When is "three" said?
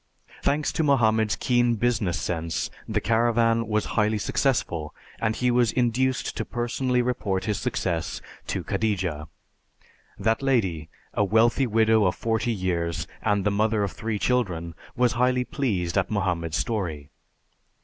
13.91-14.17